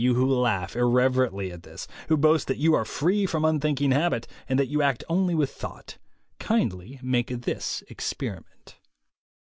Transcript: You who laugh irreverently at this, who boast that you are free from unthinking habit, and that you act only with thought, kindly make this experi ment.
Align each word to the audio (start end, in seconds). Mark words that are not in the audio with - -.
You 0.01 0.15
who 0.15 0.25
laugh 0.27 0.75
irreverently 0.75 1.51
at 1.51 1.61
this, 1.61 1.87
who 2.09 2.17
boast 2.17 2.47
that 2.47 2.57
you 2.57 2.73
are 2.73 2.85
free 2.85 3.27
from 3.27 3.45
unthinking 3.45 3.91
habit, 3.91 4.25
and 4.49 4.57
that 4.57 4.65
you 4.67 4.81
act 4.81 5.03
only 5.07 5.35
with 5.35 5.51
thought, 5.51 5.99
kindly 6.39 6.99
make 7.03 7.27
this 7.27 7.83
experi 7.87 8.33
ment. 8.43 8.77